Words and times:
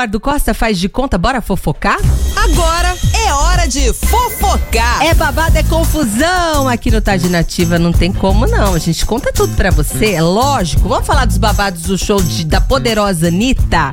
Eduardo 0.00 0.18
Costa 0.18 0.54
faz 0.54 0.78
de 0.78 0.88
conta, 0.88 1.18
bora 1.18 1.42
fofocar? 1.42 1.98
Agora 2.34 2.96
é 3.22 3.34
hora 3.34 3.68
de 3.68 3.92
fofocar. 3.92 5.02
É 5.02 5.12
babado, 5.12 5.58
é 5.58 5.62
confusão 5.62 6.66
aqui 6.66 6.90
no 6.90 7.02
Tarde 7.02 7.28
Nativa, 7.28 7.78
não 7.78 7.92
tem 7.92 8.10
como 8.10 8.46
não. 8.46 8.72
A 8.72 8.78
gente 8.78 9.04
conta 9.04 9.30
tudo 9.30 9.54
pra 9.56 9.70
você, 9.70 10.12
é 10.12 10.22
lógico. 10.22 10.88
Vamos 10.88 11.06
falar 11.06 11.26
dos 11.26 11.36
babados 11.36 11.82
do 11.82 11.98
show 11.98 12.18
de, 12.18 12.46
da 12.46 12.62
poderosa 12.62 13.28
Anitta? 13.28 13.92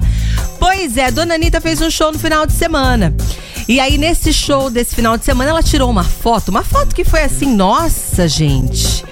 Pois 0.57 0.95
é, 0.95 1.11
Dona 1.11 1.35
Anitta 1.35 1.59
fez 1.59 1.81
um 1.81 1.89
show 1.89 2.09
no 2.09 2.17
final 2.17 2.45
de 2.45 2.53
semana. 2.53 3.13
E 3.67 3.77
aí, 3.81 3.97
nesse 3.97 4.31
show 4.31 4.69
desse 4.69 4.95
final 4.95 5.17
de 5.17 5.25
semana, 5.25 5.49
ela 5.49 5.61
tirou 5.61 5.89
uma 5.89 6.05
foto, 6.05 6.47
uma 6.47 6.63
foto 6.63 6.95
que 6.95 7.03
foi 7.03 7.23
assim, 7.23 7.53
nossa, 7.53 8.29
gente. 8.29 9.03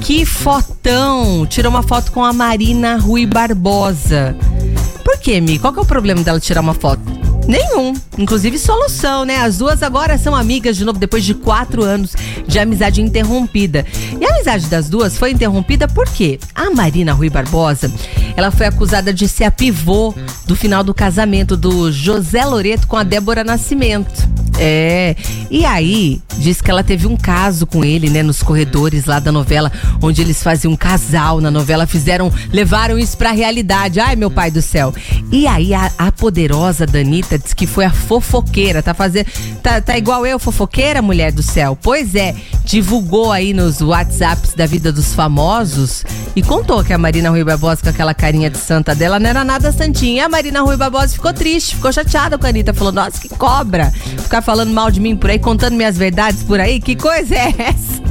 Que 0.00 0.26
fotão! 0.26 1.46
Tirou 1.46 1.70
uma 1.70 1.84
foto 1.84 2.10
com 2.10 2.24
a 2.24 2.32
Marina 2.32 2.96
Rui 2.96 3.24
Barbosa. 3.24 4.36
Por 5.14 5.20
quê, 5.20 5.40
Mi? 5.40 5.60
Qual 5.60 5.72
que 5.72 5.78
é 5.78 5.82
o 5.82 5.86
problema 5.86 6.24
dela 6.24 6.40
tirar 6.40 6.60
uma 6.60 6.74
foto? 6.74 7.00
Nenhum. 7.46 7.94
Inclusive 8.18 8.58
solução, 8.58 9.24
né? 9.24 9.36
As 9.36 9.58
duas 9.58 9.80
agora 9.80 10.18
são 10.18 10.34
amigas 10.34 10.76
de 10.76 10.84
novo 10.84 10.98
depois 10.98 11.24
de 11.24 11.34
quatro 11.34 11.84
anos 11.84 12.16
de 12.48 12.58
amizade 12.58 13.00
interrompida. 13.00 13.86
E 14.20 14.24
a 14.24 14.34
amizade 14.34 14.66
das 14.66 14.88
duas 14.88 15.16
foi 15.16 15.30
interrompida 15.30 15.86
porque 15.86 16.40
a 16.52 16.68
Marina 16.68 17.12
Rui 17.12 17.30
Barbosa, 17.30 17.92
ela 18.36 18.50
foi 18.50 18.66
acusada 18.66 19.14
de 19.14 19.28
ser 19.28 19.44
a 19.44 19.52
pivô 19.52 20.12
do 20.46 20.56
final 20.56 20.82
do 20.82 20.92
casamento 20.92 21.56
do 21.56 21.92
José 21.92 22.44
Loreto 22.44 22.88
com 22.88 22.96
a 22.96 23.04
Débora 23.04 23.44
Nascimento. 23.44 24.28
É. 24.58 25.14
E 25.48 25.64
aí, 25.64 26.20
diz 26.38 26.60
que 26.60 26.70
ela 26.70 26.82
teve 26.82 27.06
um 27.06 27.16
caso 27.16 27.66
com 27.66 27.84
ele, 27.84 28.10
né, 28.10 28.22
nos 28.22 28.42
corredores 28.42 29.04
lá 29.06 29.18
da 29.18 29.32
novela, 29.32 29.70
onde 30.02 30.20
eles 30.20 30.42
faziam 30.42 30.72
um 30.72 30.76
casal 30.76 31.40
na 31.40 31.50
novela, 31.50 31.86
fizeram, 31.86 32.32
levaram 32.52 32.98
isso 32.98 33.16
pra 33.16 33.30
realidade. 33.30 34.00
Ai, 34.00 34.16
meu 34.16 34.30
pai 34.30 34.50
do 34.50 34.60
céu. 34.60 34.92
E 35.30 35.46
aí, 35.46 35.72
a, 35.74 35.90
a 35.98 36.12
poderosa 36.12 36.86
Danita 36.86 37.38
diz 37.38 37.54
que 37.54 37.66
foi 37.66 37.84
a 37.84 37.90
fofoqueira, 37.90 38.82
tá 38.82 38.94
fazendo. 38.94 39.26
Tá, 39.62 39.80
tá 39.80 39.96
igual 39.96 40.26
eu, 40.26 40.38
fofoqueira, 40.38 41.00
mulher 41.00 41.32
do 41.32 41.42
céu. 41.42 41.78
Pois 41.80 42.14
é, 42.14 42.34
divulgou 42.64 43.32
aí 43.32 43.52
nos 43.52 43.80
WhatsApps 43.80 44.54
da 44.54 44.66
vida 44.66 44.92
dos 44.92 45.14
famosos 45.14 46.04
e 46.36 46.42
contou 46.42 46.84
que 46.84 46.92
a 46.92 46.98
Marina 46.98 47.30
Rui 47.30 47.44
Barbosa, 47.44 47.82
com 47.82 47.88
aquela 47.88 48.14
carinha 48.14 48.50
de 48.50 48.58
santa 48.58 48.94
dela, 48.94 49.18
não 49.18 49.30
era 49.30 49.44
nada 49.44 49.72
santinha. 49.72 50.14
E 50.14 50.20
a 50.20 50.28
Marina 50.28 50.60
Rui 50.62 50.76
Barbosa 50.76 51.08
ficou 51.08 51.32
triste, 51.32 51.76
ficou 51.76 51.92
chateada 51.92 52.38
com 52.38 52.46
a 52.46 52.48
Anitta. 52.48 52.74
Falou, 52.74 52.92
nossa, 52.92 53.20
que 53.20 53.28
cobra. 53.28 53.90
Ficar 53.90 54.42
falando 54.42 54.72
mal 54.72 54.90
de 54.90 55.00
mim 55.00 55.16
por 55.16 55.30
aí, 55.30 55.38
contando 55.38 55.74
minhas 55.74 55.96
verdades 55.96 56.23
por 56.32 56.60
aí, 56.60 56.80
que 56.80 56.96
coisa 56.96 57.34
é 57.34 57.54
essa? 57.58 58.02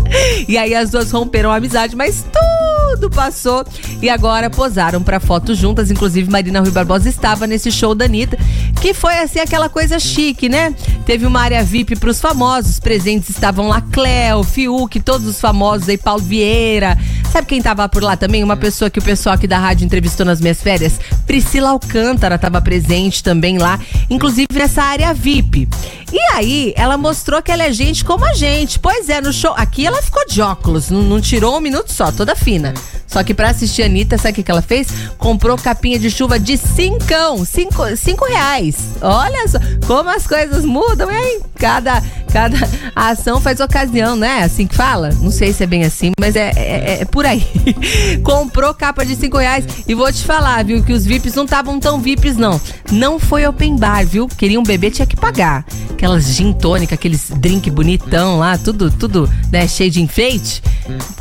E 0.47 0.57
aí 0.57 0.75
as 0.75 0.91
duas 0.91 1.11
romperam 1.11 1.51
a 1.51 1.55
amizade, 1.55 1.95
mas 1.95 2.23
tudo 2.31 3.09
passou 3.09 3.65
e 4.01 4.09
agora 4.09 4.49
posaram 4.49 5.01
para 5.01 5.19
fotos 5.19 5.57
juntas. 5.57 5.89
Inclusive, 5.89 6.29
Marina 6.29 6.59
Rui 6.59 6.69
Barbosa 6.69 7.09
estava 7.09 7.47
nesse 7.47 7.71
show 7.71 7.95
da 7.95 8.05
Anitta, 8.05 8.37
que 8.81 8.93
foi 8.93 9.17
assim 9.17 9.39
aquela 9.39 9.69
coisa 9.69 9.99
chique, 9.99 10.47
né? 10.47 10.75
Teve 11.05 11.25
uma 11.25 11.41
área 11.41 11.63
VIP 11.63 11.95
para 11.95 12.09
os 12.09 12.21
famosos, 12.21 12.79
presentes 12.79 13.29
estavam 13.29 13.67
lá 13.67 13.81
Cleo, 13.81 14.43
Fiuk, 14.43 14.99
todos 14.99 15.25
os 15.27 15.41
famosos 15.41 15.89
aí, 15.89 15.97
Paulo 15.97 16.21
Vieira. 16.21 16.97
Sabe 17.33 17.47
quem 17.47 17.63
tava 17.63 17.89
por 17.89 18.03
lá 18.03 18.15
também? 18.15 18.43
Uma 18.43 18.55
pessoa 18.55 18.91
que 18.91 18.99
o 18.99 19.01
pessoal 19.01 19.33
aqui 19.33 19.47
da 19.47 19.57
rádio 19.57 19.85
entrevistou 19.85 20.23
nas 20.23 20.39
minhas 20.39 20.61
férias? 20.61 20.99
Priscila 21.25 21.71
Alcântara 21.71 22.35
estava 22.35 22.61
presente 22.61 23.23
também 23.23 23.57
lá, 23.57 23.79
inclusive 24.07 24.45
nessa 24.53 24.83
área 24.83 25.11
VIP. 25.15 25.67
E 26.11 26.19
aí, 26.35 26.75
ela 26.77 26.95
mostrou 26.95 27.41
que 27.41 27.51
ela 27.51 27.63
é 27.63 27.73
gente 27.73 28.05
como 28.05 28.23
a 28.23 28.35
gente. 28.35 28.77
Pois 28.77 29.09
é, 29.09 29.19
no 29.19 29.33
show. 29.33 29.51
Aqui 29.57 29.87
ela 29.87 29.99
ficou 30.03 30.23
de 30.27 30.43
óculos, 30.43 30.91
não, 30.91 31.01
não 31.01 31.19
tirou 31.19 31.57
um 31.57 31.59
minuto 31.59 31.91
só, 31.91 32.11
toda 32.11 32.35
fina. 32.35 32.71
Só 33.07 33.23
que 33.23 33.33
pra 33.33 33.49
assistir 33.49 33.81
a 33.81 33.85
Anitta, 33.87 34.15
sabe 34.17 34.39
o 34.39 34.43
que, 34.43 34.51
ela 34.51 34.61
fez? 34.61 34.87
Comprou 35.17 35.57
capinha 35.57 35.97
de 35.97 36.11
chuva 36.11 36.39
de 36.39 36.55
cincão, 36.55 37.43
cinco, 37.43 37.83
cinco 37.95 38.25
reais. 38.25 38.75
Olha 39.01 39.47
só 39.47 39.57
como 39.87 40.09
as 40.09 40.27
coisas 40.27 40.63
mudam, 40.63 41.11
hein? 41.11 41.41
Cada, 41.55 42.03
cada 42.33 42.57
ação 42.95 43.39
faz 43.39 43.59
ocasião, 43.59 44.15
né? 44.15 44.41
Assim 44.41 44.65
que 44.65 44.75
fala? 44.75 45.11
Não 45.21 45.29
sei 45.29 45.53
se 45.53 45.63
é 45.63 45.67
bem 45.67 45.83
assim, 45.83 46.13
mas 46.19 46.35
é, 46.35 46.51
é, 46.55 47.01
é 47.01 47.05
por 47.05 47.27
aí. 47.27 47.45
Comprou 48.25 48.73
capa 48.73 49.05
de 49.05 49.15
cinco 49.15 49.37
reais 49.37 49.63
e 49.87 49.93
vou 49.93 50.11
te 50.11 50.23
falar, 50.23 50.65
viu? 50.65 50.83
Que 50.83 50.93
os 50.93 51.05
VIPs 51.05 51.35
não 51.35 51.43
estavam 51.43 51.79
tão 51.79 52.01
VIPs, 52.01 52.35
não. 52.35 52.59
Não 52.91 53.19
foi 53.19 53.45
open 53.45 53.77
bar, 53.77 54.03
viu? 54.03 54.27
Queriam 54.27 54.63
beber, 54.63 54.89
tinha 54.89 55.05
que 55.05 55.15
pagar. 55.15 55.63
Aquelas 55.91 56.25
gin 56.25 56.51
tônica, 56.53 56.95
aqueles 56.95 57.29
drink 57.35 57.69
bonitão 57.69 58.39
lá, 58.39 58.57
tudo, 58.57 58.89
tudo, 58.89 59.29
né? 59.51 59.67
Cheio 59.67 59.91
de 59.91 60.01
enfeite. 60.01 60.63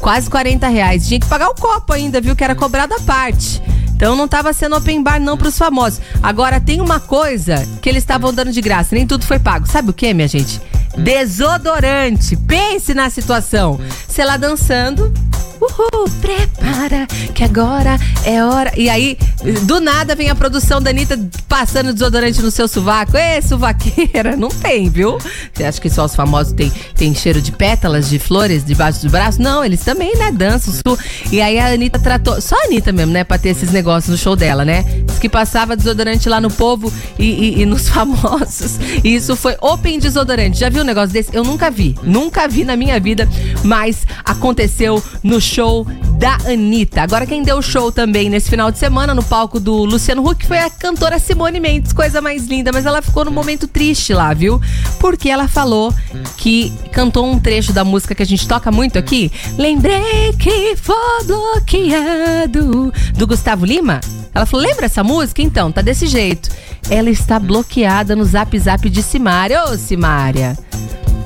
Quase 0.01 0.31
40 0.31 0.67
reais. 0.69 1.07
Tinha 1.07 1.21
que 1.21 1.27
pagar 1.27 1.51
o 1.51 1.55
copo 1.55 1.93
ainda, 1.93 2.23
viu? 2.23 2.35
Que 2.35 2.43
era 2.43 2.55
cobrado 2.55 2.95
à 2.95 3.01
parte. 3.01 3.63
Então 3.95 4.17
não 4.17 4.25
estava 4.25 4.53
sendo 4.55 4.77
open 4.77 5.03
bar 5.03 5.21
não 5.21 5.37
para 5.37 5.49
os 5.49 5.59
famosos. 5.59 6.01
Agora 6.23 6.59
tem 6.59 6.81
uma 6.81 6.99
coisa 6.99 7.69
que 7.83 7.89
eles 7.89 8.03
estavam 8.03 8.33
dando 8.33 8.51
de 8.51 8.61
graça, 8.63 8.95
nem 8.95 9.07
tudo 9.07 9.27
foi 9.27 9.39
pago. 9.39 9.69
Sabe 9.69 9.91
o 9.91 9.93
que, 9.93 10.13
minha 10.15 10.27
gente? 10.27 10.61
Desodorante. 10.97 12.37
Pense 12.37 12.95
na 12.95 13.11
situação. 13.11 13.81
Você 14.07 14.25
lá 14.25 14.37
dançando, 14.37 15.13
Uhul, 15.61 16.11
prepara 16.21 17.07
que 17.33 17.45
agora 17.45 17.97
é 18.25 18.45
hora. 18.45 18.73
E 18.77 18.91
aí, 18.91 19.17
do 19.65 19.81
nada 19.81 20.15
vem 20.15 20.31
a 20.31 20.35
produção 20.35 20.81
da 20.81 20.91
Anitta 20.91 21.19
passando 21.49 21.93
desodorante 21.93 22.41
no 22.43 22.51
seu 22.51 22.69
sovaco. 22.69 23.17
Ê, 23.17 23.41
suvaqueira, 23.41 24.37
não 24.37 24.49
tem, 24.49 24.89
viu? 24.89 25.19
Você 25.53 25.65
acha 25.65 25.81
que 25.81 25.91
só 25.91 26.05
os 26.05 26.15
famosos 26.15 26.53
têm 26.53 26.71
tem 26.95 27.15
cheiro 27.15 27.41
de 27.41 27.51
pétalas 27.51 28.09
de 28.09 28.19
flores 28.19 28.65
debaixo 28.65 29.03
do 29.03 29.11
braço? 29.11 29.41
Não, 29.41 29.65
eles 29.65 29.81
também, 29.81 30.15
né? 30.17 30.31
Dançam. 30.31 30.75
Su... 30.75 30.99
E 31.31 31.41
aí 31.41 31.59
a 31.59 31.73
Anitta 31.73 31.99
tratou. 31.99 32.41
Só 32.41 32.55
a 32.57 32.67
Anitta 32.67 32.93
mesmo, 32.93 33.13
né? 33.13 33.25
Pra 33.25 33.39
ter 33.39 33.51
esses 33.51 33.71
negócios 33.71 34.11
no 34.11 34.19
show 34.19 34.37
dela, 34.37 34.65
né? 34.65 34.85
Diz 35.07 35.19
que 35.19 35.29
passava 35.29 35.77
desodorante 35.77 36.29
lá 36.29 36.41
no 36.41 36.51
povo 36.51 36.93
e, 37.19 37.25
e, 37.25 37.63
e 37.63 37.67
nos 37.67 37.89
famosos. 37.91 38.79
E 39.03 39.15
isso 39.15 39.35
foi 39.37 39.57
open 39.61 39.99
desodorante. 39.99 40.59
Já 40.59 40.69
viu 40.69 40.83
um 40.83 40.87
negócio 40.87 41.11
desse? 41.11 41.35
Eu 41.35 41.45
nunca 41.45 41.71
vi. 41.71 41.97
Nunca 42.03 42.47
vi 42.47 42.65
na 42.65 42.77
minha 42.77 42.99
vida, 43.01 43.29
mas 43.65 44.07
aconteceu 44.25 45.03
no 45.23 45.41
show 45.41 45.63
show 45.63 45.87
da 46.13 46.37
Anitta. 46.47 47.03
Agora, 47.03 47.27
quem 47.27 47.43
deu 47.43 47.61
show 47.63 47.91
também 47.91 48.29
nesse 48.31 48.49
final 48.51 48.71
de 48.71 48.79
semana 48.79 49.15
no 49.15 49.23
palco 49.23 49.59
do 49.59 49.85
Luciano 49.85 50.27
Huck 50.27 50.47
foi 50.47 50.59
a 50.59 50.71
cantora 50.71 51.19
Simone 51.19 51.61
Mendes, 51.61 51.93
coisa 51.93 52.21
mais 52.21 52.47
linda, 52.47 52.71
mas 52.73 52.87
ela 52.87 53.03
ficou 53.03 53.25
num 53.25 53.31
momento 53.31 53.67
triste 53.67 54.13
lá, 54.13 54.33
viu? 54.33 54.61
Porque 54.99 55.29
ela 55.29 55.49
falou 55.49 55.93
que 56.37 56.73
cantou 56.93 57.27
um 57.27 57.39
trecho 57.39 57.73
da 57.73 57.85
música 57.85 58.15
que 58.15 58.23
a 58.23 58.27
gente 58.27 58.47
toca 58.47 58.71
muito 58.71 58.99
aqui. 58.99 59.31
Lembrei 59.59 60.33
que 60.39 60.77
foi 60.77 61.25
bloqueado 61.25 62.93
do 63.17 63.27
Gustavo 63.27 63.65
Lima. 63.65 64.01
Ela 64.35 64.47
falou: 64.47 64.67
lembra 64.67 64.87
essa 64.87 65.05
música? 65.05 65.43
Então, 65.43 65.71
tá 65.71 65.83
desse 65.83 66.07
jeito. 66.07 66.51
Ela 66.91 67.11
está 67.11 67.39
bloqueada 67.39 68.17
no 68.17 68.25
zap 68.25 68.59
zap 68.59 68.89
de 68.89 69.03
Simária. 69.03 69.65
Ô, 69.65 69.77
Simária! 69.77 70.57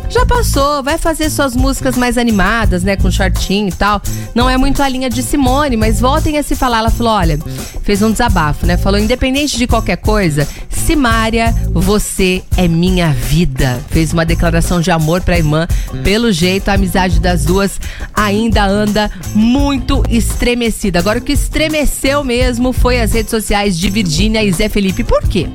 Já 0.08 0.24
passou, 0.24 0.82
vai 0.82 0.98
fazer 0.98 1.28
suas 1.30 1.56
músicas 1.56 1.96
mais 1.96 2.16
animadas, 2.16 2.82
né? 2.82 2.96
Com 2.96 3.10
shortinho 3.10 3.68
e 3.68 3.72
tal. 3.72 4.00
Não 4.34 4.48
é 4.48 4.56
muito 4.56 4.82
a 4.82 4.88
linha 4.88 5.10
de 5.10 5.22
Simone, 5.22 5.76
mas 5.76 6.00
voltem 6.00 6.38
a 6.38 6.42
se 6.42 6.54
falar. 6.54 6.78
Ela 6.78 6.90
falou: 6.90 7.12
olha, 7.12 7.38
fez 7.82 8.02
um 8.02 8.12
desabafo, 8.12 8.66
né? 8.66 8.76
Falou: 8.76 9.00
independente 9.00 9.58
de 9.58 9.66
qualquer 9.66 9.96
coisa, 9.96 10.46
Simária, 10.70 11.52
você 11.72 12.42
é 12.56 12.68
minha 12.68 13.12
vida. 13.12 13.80
Fez 13.90 14.12
uma 14.12 14.24
declaração 14.24 14.80
de 14.80 14.90
amor 14.90 15.20
pra 15.20 15.36
irmã. 15.36 15.66
Pelo 16.04 16.30
jeito, 16.30 16.68
a 16.68 16.74
amizade 16.74 17.18
das 17.18 17.44
duas 17.44 17.80
ainda 18.14 18.64
anda 18.64 19.10
muito 19.34 20.04
estremecida. 20.08 21.00
Agora, 21.00 21.18
o 21.18 21.22
que 21.22 21.32
estremeceu 21.32 22.22
mesmo 22.22 22.72
foi 22.72 23.00
as 23.00 23.12
redes 23.12 23.30
sociais 23.30 23.76
de 23.76 23.90
Virgínia 23.90 24.44
e 24.44 24.52
Zé 24.52 24.68
Felipe. 24.68 25.02
Por 25.02 25.22
quê? 25.22 25.48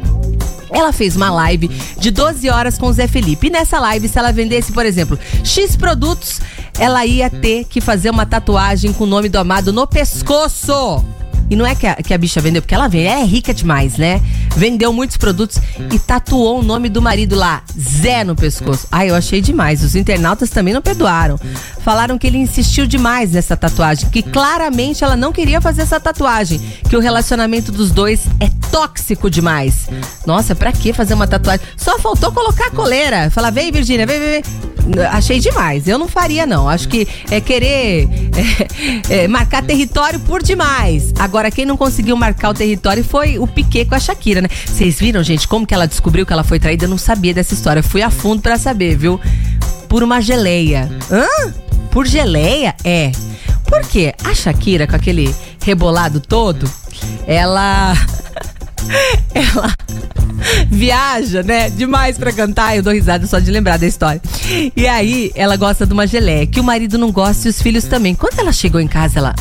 Ela 0.71 0.93
fez 0.93 1.15
uma 1.15 1.29
live 1.29 1.69
de 1.97 2.11
12 2.11 2.49
horas 2.49 2.77
com 2.77 2.87
o 2.87 2.93
Zé 2.93 3.07
Felipe. 3.07 3.47
E 3.47 3.49
nessa 3.49 3.79
live, 3.79 4.07
se 4.07 4.17
ela 4.17 4.31
vendesse, 4.31 4.71
por 4.71 4.85
exemplo, 4.85 5.19
X 5.43 5.75
produtos, 5.75 6.41
ela 6.79 7.05
ia 7.05 7.29
ter 7.29 7.65
que 7.65 7.81
fazer 7.81 8.09
uma 8.09 8.25
tatuagem 8.25 8.93
com 8.93 9.03
o 9.03 9.07
nome 9.07 9.29
do 9.29 9.37
amado 9.37 9.73
no 9.73 9.85
pescoço. 9.85 11.03
E 11.49 11.55
não 11.55 11.65
é 11.65 11.75
que 11.75 11.85
a, 11.85 11.95
que 11.95 12.13
a 12.13 12.17
bicha 12.17 12.39
vendeu, 12.39 12.61
porque 12.61 12.73
ela 12.73 12.87
vende, 12.87 13.07
ela 13.07 13.19
é 13.19 13.25
rica 13.25 13.53
demais, 13.53 13.97
né? 13.97 14.21
Vendeu 14.55 14.91
muitos 14.91 15.17
produtos 15.17 15.57
e 15.91 15.97
tatuou 15.97 16.59
o 16.59 16.63
nome 16.63 16.89
do 16.89 17.01
marido 17.01 17.35
lá, 17.35 17.63
Zé, 17.79 18.23
no 18.23 18.35
pescoço. 18.35 18.87
Ai, 18.91 19.09
eu 19.09 19.15
achei 19.15 19.41
demais. 19.41 19.83
Os 19.83 19.95
internautas 19.95 20.49
também 20.49 20.73
não 20.73 20.81
perdoaram. 20.81 21.39
Falaram 21.83 22.17
que 22.17 22.27
ele 22.27 22.37
insistiu 22.37 22.85
demais 22.85 23.31
nessa 23.31 23.55
tatuagem, 23.57 24.09
que 24.09 24.21
claramente 24.21 25.03
ela 25.03 25.15
não 25.15 25.31
queria 25.31 25.59
fazer 25.61 25.81
essa 25.81 25.99
tatuagem, 25.99 26.59
que 26.87 26.95
o 26.95 26.99
relacionamento 26.99 27.71
dos 27.71 27.91
dois 27.91 28.21
é 28.39 28.49
tóxico 28.69 29.29
demais. 29.29 29.87
Nossa, 30.25 30.53
pra 30.55 30.71
que 30.71 30.93
fazer 30.93 31.13
uma 31.13 31.27
tatuagem? 31.27 31.65
Só 31.75 31.97
faltou 31.97 32.31
colocar 32.31 32.67
a 32.67 32.71
coleira. 32.71 33.29
Falar, 33.29 33.49
vem, 33.49 33.71
Virgínia, 33.71 34.05
vem, 34.05 34.19
vem, 34.19 34.29
vem 34.29 34.80
achei 35.11 35.39
demais. 35.39 35.87
Eu 35.87 35.97
não 35.97 36.07
faria, 36.07 36.45
não. 36.45 36.67
Acho 36.67 36.87
que 36.87 37.07
é 37.29 37.39
querer 37.39 38.07
é, 39.09 39.23
é, 39.23 39.27
marcar 39.27 39.63
território 39.63 40.19
por 40.19 40.41
demais. 40.41 41.13
Agora, 41.19 41.51
quem 41.51 41.65
não 41.65 41.77
conseguiu 41.77 42.15
marcar 42.15 42.49
o 42.49 42.53
território 42.53 43.03
foi 43.03 43.37
o 43.37 43.47
Piquet 43.47 43.85
com 43.85 43.95
a 43.95 43.99
Shakira, 43.99 44.41
né? 44.41 44.49
Vocês 44.65 44.99
viram, 44.99 45.23
gente, 45.23 45.47
como 45.47 45.65
que 45.65 45.73
ela 45.73 45.87
descobriu 45.87 46.25
que 46.25 46.33
ela 46.33 46.43
foi 46.43 46.59
traída? 46.59 46.85
Eu 46.85 46.89
não 46.89 46.97
sabia 46.97 47.33
dessa 47.33 47.53
história. 47.53 47.79
Eu 47.79 47.83
fui 47.83 48.01
a 48.01 48.09
fundo 48.09 48.41
para 48.41 48.57
saber, 48.57 48.95
viu? 48.95 49.19
Por 49.87 50.03
uma 50.03 50.21
geleia. 50.21 50.89
Hã? 51.11 51.53
Por 51.91 52.07
geleia? 52.07 52.75
É. 52.83 53.11
Por 53.65 53.81
quê? 53.81 54.13
A 54.23 54.33
Shakira, 54.33 54.87
com 54.87 54.95
aquele 54.95 55.33
rebolado 55.63 56.19
todo, 56.19 56.69
ela. 57.25 57.93
ela 59.33 59.73
viaja, 60.69 61.43
né? 61.43 61.69
Demais 61.69 62.17
pra 62.17 62.31
cantar. 62.31 62.75
Eu 62.75 62.83
dou 62.83 62.93
risada 62.93 63.25
só 63.27 63.39
de 63.39 63.51
lembrar 63.51 63.77
da 63.77 63.87
história. 63.87 64.21
E 64.75 64.87
aí, 64.87 65.31
ela 65.35 65.55
gosta 65.55 65.85
de 65.85 65.93
uma 65.93 66.07
geleia, 66.07 66.47
que 66.47 66.59
o 66.59 66.63
marido 66.63 66.97
não 66.97 67.11
gosta 67.11 67.47
e 67.47 67.49
os 67.49 67.61
filhos 67.61 67.85
também. 67.85 68.15
Quando 68.15 68.39
ela 68.39 68.51
chegou 68.51 68.79
em 68.79 68.87
casa, 68.87 69.19
ela 69.19 69.35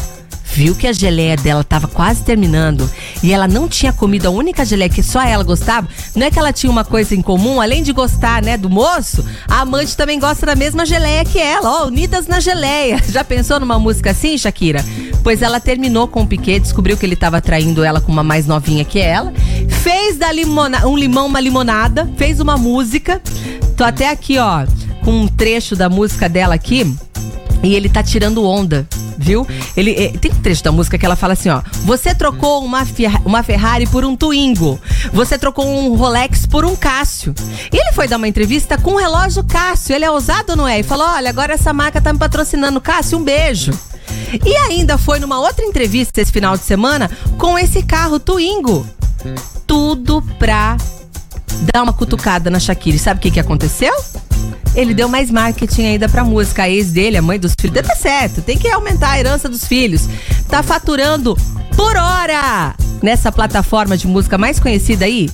viu 0.53 0.75
que 0.75 0.87
a 0.87 0.93
geleia 0.93 1.37
dela 1.37 1.61
estava 1.61 1.87
quase 1.87 2.23
terminando 2.23 2.91
e 3.23 3.33
ela 3.33 3.47
não 3.47 3.69
tinha 3.69 3.93
comido 3.93 4.27
a 4.27 4.31
única 4.31 4.65
geleia 4.65 4.91
que 4.91 5.03
só 5.03 5.23
ela 5.23 5.45
gostava, 5.45 5.89
não 6.15 6.27
é 6.27 6.31
que 6.31 6.39
ela 6.39 6.53
tinha 6.53 6.71
uma 6.71 6.85
coisa 6.85 7.15
em 7.15 7.23
comum, 7.23 7.61
além 7.61 7.83
de 7.83 7.93
gostar, 7.93 8.43
né, 8.43 8.57
do 8.57 8.69
moço, 8.69 9.25
a 9.49 9.61
amante 9.61 9.97
também 9.97 10.19
gosta 10.19 10.47
da 10.47 10.57
mesma 10.57 10.85
geleia 10.85 11.25
que 11.25 11.39
ela, 11.39 11.83
ó, 11.83 11.87
unidas 11.87 12.27
na 12.27 12.41
geleia. 12.41 13.01
Já 13.09 13.23
pensou 13.23 13.61
numa 13.61 13.79
música 13.79 14.11
assim, 14.11 14.37
Shakira? 14.37 14.85
Pois 15.23 15.43
ela 15.43 15.61
terminou 15.61 16.09
com 16.09 16.23
o 16.23 16.27
Piquet, 16.27 16.61
descobriu 16.61 16.97
que 16.97 17.05
ele 17.05 17.15
estava 17.15 17.41
traindo 17.41 17.85
ela 17.85 18.01
com 18.01 18.11
uma 18.11 18.25
mais 18.25 18.47
novinha 18.47 18.85
que 18.85 18.99
ela, 18.99 19.33
fez 19.83 20.17
da 20.17 20.31
limona, 20.31 20.87
um 20.87 20.97
limão 20.97 21.27
uma 21.27 21.41
limonada, 21.41 22.09
fez 22.17 22.41
uma 22.41 22.57
música. 22.57 23.21
Tô 23.77 23.85
até 23.85 24.11
aqui, 24.11 24.39
ó, 24.39 24.67
com 25.05 25.23
um 25.23 25.27
trecho 25.27 25.75
da 25.75 25.89
música 25.89 26.29
dela 26.29 26.55
aqui. 26.55 26.95
E 27.63 27.75
ele 27.75 27.89
tá 27.89 28.03
tirando 28.03 28.45
onda 28.45 28.87
viu? 29.21 29.47
Ele 29.77 29.93
é, 29.93 30.09
tem 30.09 30.33
um 30.33 30.41
trecho 30.41 30.65
da 30.65 30.73
música 30.73 30.97
que 30.97 31.05
ela 31.05 31.15
fala 31.15 31.35
assim, 31.35 31.51
ó: 31.51 31.61
"Você 31.85 32.15
trocou 32.15 32.65
uma 32.65 32.87
uma 33.25 33.43
Ferrari 33.43 33.87
por 33.87 34.03
um 34.03 34.17
Twingo. 34.17 34.81
Você 35.13 35.39
trocou 35.39 35.67
um 35.67 35.95
Rolex 35.95 36.47
por 36.47 36.65
um 36.65 36.75
Cássio". 36.75 37.35
E 37.71 37.77
ele 37.77 37.93
foi 37.93 38.09
dar 38.09 38.17
uma 38.17 38.27
entrevista 38.27 38.79
com 38.79 38.93
um 38.93 38.97
relógio 38.97 39.45
Cássio. 39.45 39.95
Ele 39.95 40.07
é 40.07 40.11
ousado, 40.11 40.57
não 40.57 40.67
é? 40.67 40.81
E 40.81 40.83
falou: 40.83 41.07
"Olha, 41.07 41.29
agora 41.29 41.53
essa 41.53 41.71
marca 41.73 42.01
tá 42.01 42.13
me 42.15 42.19
patrocinando, 42.19 42.81
Cássio, 42.81 43.19
um 43.19 43.23
beijo". 43.23 43.73
E 44.45 44.57
ainda 44.57 44.97
foi 44.97 45.21
numa 45.21 45.39
outra 45.39 45.65
entrevista 45.65 46.21
esse 46.21 46.33
final 46.33 46.57
de 46.57 46.65
semana 46.65 47.11
com 47.37 47.59
esse 47.59 47.83
carro 47.83 48.19
Twingo. 48.19 48.87
Tudo 49.71 50.21
pra 50.37 50.77
dar 51.73 51.85
uma 51.85 51.93
cutucada 51.93 52.51
na 52.51 52.59
Shakira. 52.59 52.97
E 52.97 52.99
sabe 52.99 53.19
o 53.19 53.23
que, 53.23 53.31
que 53.31 53.39
aconteceu? 53.39 53.95
Ele 54.75 54.93
deu 54.93 55.09
mais 55.09 55.31
marketing 55.31 55.85
ainda 55.85 56.09
pra 56.09 56.25
música. 56.25 56.65
A 56.65 56.69
ex 56.69 56.91
dele, 56.91 57.17
a 57.17 57.23
mãe 57.23 57.39
dos 57.39 57.55
filhos, 57.57 57.87
tá 57.87 57.95
certo. 57.95 58.43
Tem 58.43 58.59
que 58.59 58.69
aumentar 58.69 59.13
a 59.13 59.21
herança 59.21 59.49
dos 59.49 59.65
filhos. 59.65 60.09
Tá 60.49 60.61
faturando 60.61 61.39
por 61.77 61.97
hora 61.97 62.75
nessa 63.01 63.31
plataforma 63.31 63.97
de 63.97 64.09
música 64.09 64.37
mais 64.37 64.59
conhecida 64.59 65.05
aí. 65.05 65.31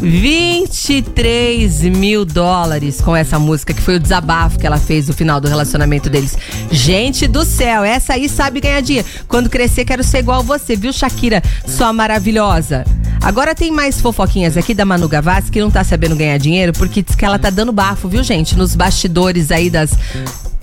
23 0.00 1.82
mil 1.82 2.24
dólares 2.24 3.00
com 3.00 3.16
essa 3.16 3.40
música, 3.40 3.74
que 3.74 3.82
foi 3.82 3.96
o 3.96 4.00
desabafo 4.00 4.56
que 4.56 4.68
ela 4.68 4.78
fez 4.78 5.08
no 5.08 5.14
final 5.14 5.40
do 5.40 5.48
relacionamento 5.48 6.08
deles. 6.08 6.38
Gente 6.70 7.26
do 7.26 7.44
céu, 7.44 7.82
essa 7.82 8.12
aí 8.12 8.28
sabe 8.28 8.60
ganhar 8.60 8.82
dinheiro. 8.82 9.08
Quando 9.26 9.50
crescer, 9.50 9.84
quero 9.84 10.04
ser 10.04 10.18
igual 10.18 10.44
você, 10.44 10.76
viu, 10.76 10.92
Shakira? 10.92 11.42
Sua 11.66 11.92
maravilhosa. 11.92 12.84
Agora 13.22 13.54
tem 13.54 13.70
mais 13.70 14.00
fofoquinhas 14.00 14.56
aqui 14.56 14.74
da 14.74 14.84
Manu 14.84 15.08
Gavassi 15.08 15.50
que 15.50 15.60
não 15.60 15.70
tá 15.70 15.84
sabendo 15.84 16.16
ganhar 16.16 16.38
dinheiro 16.38 16.72
porque 16.72 17.02
diz 17.02 17.14
que 17.14 17.24
ela 17.24 17.38
tá 17.38 17.50
dando 17.50 17.70
bafo, 17.70 18.08
viu, 18.08 18.22
gente? 18.24 18.56
Nos 18.56 18.74
bastidores 18.74 19.50
aí 19.50 19.68
das 19.68 19.92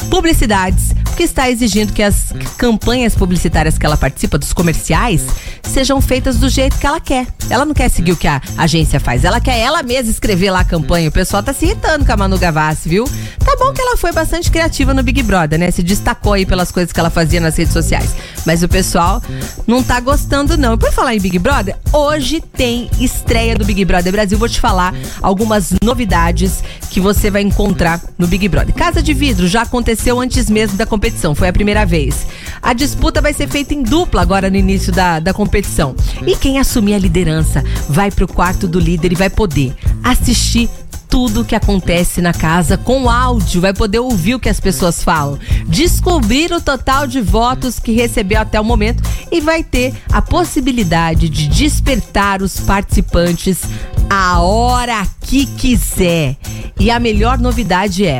publicidades, 0.09 0.95
que 1.15 1.23
está 1.23 1.49
exigindo 1.49 1.91
que 1.91 2.03
as 2.03 2.31
campanhas 2.57 3.15
publicitárias 3.15 3.77
que 3.77 3.85
ela 3.85 3.97
participa, 3.97 4.37
dos 4.37 4.53
comerciais, 4.53 5.25
sejam 5.63 5.99
feitas 5.99 6.37
do 6.37 6.47
jeito 6.47 6.77
que 6.77 6.85
ela 6.85 6.99
quer. 6.99 7.25
Ela 7.49 7.65
não 7.65 7.73
quer 7.73 7.89
seguir 7.89 8.11
o 8.11 8.15
que 8.15 8.27
a 8.27 8.39
agência 8.55 8.99
faz, 8.99 9.23
ela 9.23 9.41
quer 9.41 9.57
ela 9.57 9.81
mesma 9.81 10.11
escrever 10.11 10.51
lá 10.51 10.59
a 10.59 10.63
campanha. 10.63 11.09
O 11.09 11.11
pessoal 11.11 11.41
tá 11.41 11.53
se 11.53 11.65
irritando 11.65 12.05
com 12.05 12.11
a 12.11 12.17
Manu 12.17 12.37
Gavassi, 12.37 12.87
viu? 12.87 13.05
Tá 13.43 13.55
bom 13.57 13.73
que 13.73 13.81
ela 13.81 13.97
foi 13.97 14.11
bastante 14.11 14.51
criativa 14.51 14.93
no 14.93 15.01
Big 15.01 15.23
Brother, 15.23 15.57
né? 15.57 15.71
Se 15.71 15.81
destacou 15.81 16.33
aí 16.33 16.45
pelas 16.45 16.71
coisas 16.71 16.93
que 16.93 16.99
ela 16.99 17.09
fazia 17.09 17.39
nas 17.39 17.57
redes 17.57 17.73
sociais. 17.73 18.15
Mas 18.45 18.61
o 18.61 18.67
pessoal 18.67 19.21
não 19.65 19.81
tá 19.81 19.99
gostando, 19.99 20.55
não. 20.57 20.75
E 20.75 20.77
por 20.77 20.91
falar 20.91 21.15
em 21.15 21.19
Big 21.19 21.39
Brother, 21.39 21.75
hoje 21.91 22.41
tem 22.55 22.89
estreia 22.99 23.55
do 23.55 23.65
Big 23.65 23.83
Brother 23.83 24.11
Brasil. 24.11 24.37
Vou 24.37 24.47
te 24.47 24.59
falar 24.59 24.93
algumas 25.21 25.73
novidades 25.83 26.63
que 26.91 26.99
você 26.99 27.31
vai 27.31 27.41
encontrar 27.41 27.99
no 28.17 28.27
Big 28.27 28.47
Brother. 28.47 28.75
Casa 28.75 29.01
de 29.01 29.13
Vidro 29.13 29.47
já 29.47 29.63
aconteceu 29.63 29.86
antes 30.19 30.49
mesmo 30.49 30.77
da 30.77 30.85
competição, 30.85 31.35
foi 31.35 31.47
a 31.47 31.53
primeira 31.53 31.85
vez. 31.85 32.27
A 32.61 32.73
disputa 32.73 33.21
vai 33.21 33.33
ser 33.33 33.47
feita 33.47 33.73
em 33.73 33.83
dupla 33.83 34.21
agora 34.21 34.49
no 34.49 34.55
início 34.55 34.91
da, 34.91 35.19
da 35.19 35.33
competição. 35.33 35.95
E 36.25 36.35
quem 36.35 36.59
assumir 36.59 36.93
a 36.95 36.99
liderança 36.99 37.63
vai 37.87 38.11
pro 38.11 38.27
quarto 38.27 38.67
do 38.67 38.79
líder 38.79 39.11
e 39.11 39.15
vai 39.15 39.29
poder 39.29 39.75
assistir 40.03 40.69
tudo 41.09 41.41
o 41.41 41.45
que 41.45 41.55
acontece 41.55 42.21
na 42.21 42.33
casa 42.33 42.77
com 42.77 43.09
áudio, 43.09 43.61
vai 43.61 43.73
poder 43.73 43.99
ouvir 43.99 44.35
o 44.35 44.39
que 44.39 44.49
as 44.49 44.59
pessoas 44.59 45.03
falam, 45.03 45.39
descobrir 45.65 46.51
o 46.51 46.61
total 46.61 47.07
de 47.07 47.21
votos 47.21 47.79
que 47.79 47.93
recebeu 47.93 48.41
até 48.41 48.59
o 48.59 48.63
momento 48.63 49.01
e 49.31 49.39
vai 49.39 49.63
ter 49.63 49.93
a 50.11 50.21
possibilidade 50.21 51.29
de 51.29 51.47
despertar 51.47 52.41
os 52.41 52.59
participantes 52.59 53.61
a 54.09 54.41
hora 54.41 55.07
que 55.21 55.45
quiser. 55.45 56.35
E 56.79 56.91
a 56.91 56.99
melhor 56.99 57.37
novidade 57.37 58.05
é 58.05 58.19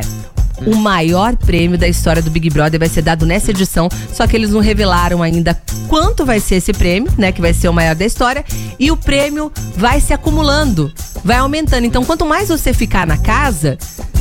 o 0.66 0.76
maior 0.76 1.36
prêmio 1.36 1.78
da 1.78 1.88
história 1.88 2.22
do 2.22 2.30
Big 2.30 2.50
Brother 2.50 2.78
vai 2.78 2.88
ser 2.88 3.02
dado 3.02 3.24
nessa 3.26 3.50
edição, 3.50 3.88
só 4.12 4.26
que 4.26 4.36
eles 4.36 4.50
não 4.50 4.60
revelaram 4.60 5.22
ainda 5.22 5.60
quanto 5.88 6.24
vai 6.24 6.40
ser 6.40 6.56
esse 6.56 6.72
prêmio, 6.72 7.12
né, 7.16 7.32
que 7.32 7.40
vai 7.40 7.54
ser 7.54 7.68
o 7.68 7.72
maior 7.72 7.94
da 7.94 8.04
história, 8.04 8.44
e 8.78 8.90
o 8.90 8.96
prêmio 8.96 9.52
vai 9.76 10.00
se 10.00 10.12
acumulando, 10.12 10.92
vai 11.24 11.38
aumentando. 11.38 11.86
Então, 11.86 12.04
quanto 12.04 12.26
mais 12.26 12.48
você 12.48 12.72
ficar 12.72 13.06
na 13.06 13.16
casa, 13.16 13.78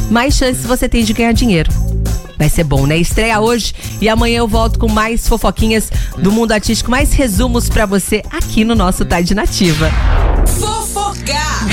mais 0.09 0.35
chances 0.35 0.65
você 0.65 0.87
tem 0.87 1.03
de 1.03 1.13
ganhar 1.13 1.33
dinheiro. 1.33 1.71
Vai 2.37 2.49
ser 2.49 2.63
bom, 2.63 2.85
né? 2.85 2.97
Estreia 2.97 3.39
hoje 3.39 3.73
e 3.99 4.07
amanhã 4.07 4.39
eu 4.39 4.47
volto 4.47 4.77
com 4.77 4.87
mais 4.87 5.27
fofoquinhas 5.27 5.89
do 6.17 6.31
mundo 6.31 6.51
artístico, 6.51 6.91
mais 6.91 7.11
resumos 7.11 7.67
para 7.67 7.85
você 7.85 8.21
aqui 8.29 8.63
no 8.63 8.75
nosso 8.75 9.03
Tide 9.03 9.33
Nativa. 9.33 9.89
Fofocar! 10.45 11.65